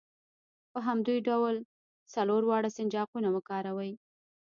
په 0.71 0.79
همدې 0.87 1.15
ډول 1.27 1.55
څلور 2.13 2.41
واړه 2.45 2.69
سنجاقونه 2.77 3.29
وکاروئ. 3.31 3.91